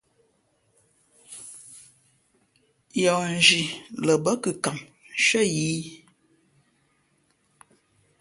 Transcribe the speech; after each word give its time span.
Yǒh 3.01 3.21
nzhi 3.35 3.63
lαbά 4.05 4.31
kʉkam 4.43 4.77
nshʉ́ά 5.15 5.43
yǐ. 5.55 5.67